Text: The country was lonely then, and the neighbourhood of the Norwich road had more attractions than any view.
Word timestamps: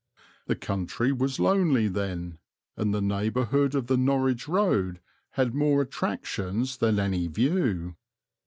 The 0.47 0.55
country 0.55 1.11
was 1.11 1.39
lonely 1.39 1.87
then, 1.87 2.39
and 2.75 2.91
the 2.91 3.03
neighbourhood 3.03 3.75
of 3.75 3.85
the 3.85 3.97
Norwich 3.97 4.47
road 4.47 4.99
had 5.33 5.53
more 5.53 5.79
attractions 5.79 6.77
than 6.77 6.97
any 6.97 7.27
view. 7.27 7.95